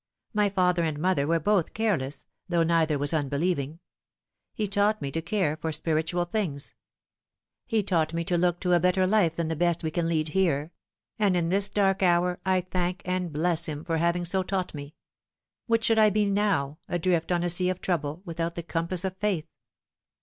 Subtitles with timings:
[0.33, 3.77] My father and mother were both careless, though neither was unbelieving.
[4.51, 6.73] He taught me to care for spiritual things.
[7.67, 10.29] He taught me to look to a better life than the best we can lead
[10.29, 10.71] here;
[11.19, 14.95] and in this dark hour I thank and bless him for having so taught me.
[15.67, 19.15] What should I be now, adrift on a sea of trouble, without the compass of
[19.17, 19.45] faith